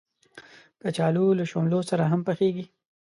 کچالو 0.81 1.25
له 1.39 1.43
شولو 1.51 1.79
سره 1.89 2.03
هم 2.11 2.21
پخېږي 2.27 2.65